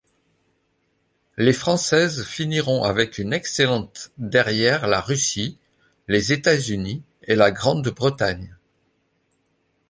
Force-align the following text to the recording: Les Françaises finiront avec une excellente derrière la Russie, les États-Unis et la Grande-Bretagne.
Les 1.37 1.53
Françaises 1.53 2.23
finiront 2.25 2.81
avec 2.81 3.19
une 3.19 3.33
excellente 3.33 4.09
derrière 4.17 4.87
la 4.87 4.99
Russie, 4.99 5.59
les 6.07 6.33
États-Unis 6.33 7.03
et 7.25 7.35
la 7.35 7.51
Grande-Bretagne. 7.51 8.55